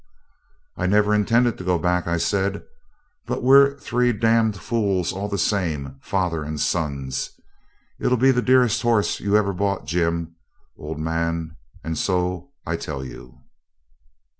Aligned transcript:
'I 0.77 0.87
never 0.87 1.13
intended 1.13 1.59
to 1.59 1.63
go 1.63 1.77
back,' 1.77 2.07
I 2.07 2.17
said. 2.17 2.63
'But 3.27 3.43
we're 3.43 3.77
three 3.77 4.11
d 4.11 4.17
d 4.17 4.51
fools 4.57 5.13
all 5.13 5.27
the 5.29 5.37
same 5.37 5.99
father 6.01 6.41
and 6.43 6.59
sons. 6.59 7.39
It'll 7.99 8.17
be 8.17 8.31
the 8.31 8.41
dearest 8.41 8.81
horse 8.81 9.19
you 9.19 9.37
ever 9.37 9.53
bought, 9.53 9.85
Jim, 9.85 10.37
old 10.75 10.97
man, 10.99 11.55
and 11.83 11.99
so 11.99 12.49
I 12.65 12.77
tell 12.77 13.05
you.' 13.05 13.41